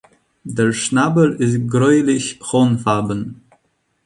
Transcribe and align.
Der 0.45 0.73
Schnabel 0.73 1.33
ist 1.33 1.67
gräulich 1.69 2.39
hornfarben. 2.41 3.43